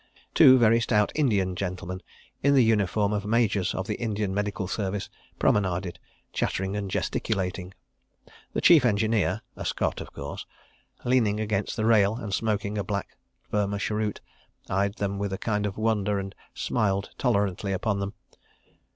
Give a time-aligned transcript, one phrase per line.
[0.33, 2.01] Two very stout Indian gentlemen,
[2.41, 5.99] in the uniform of Majors of the Indian Medical Service, promenaded,
[6.33, 7.75] chattering and gesticulating.
[8.53, 10.47] The Chief Engineer (a Scot, of course),
[11.05, 13.09] leaning against the rail and smoking a black
[13.51, 14.21] Burma cheroot,
[14.71, 18.13] eyed them with a kind of wonder, and smiled tolerantly upon them.